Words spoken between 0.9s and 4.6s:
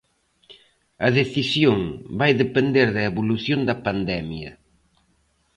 A decisión vai depender da evolución da pandemia.